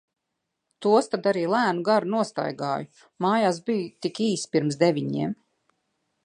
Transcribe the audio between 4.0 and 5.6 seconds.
tik īsi pirms deviņiem.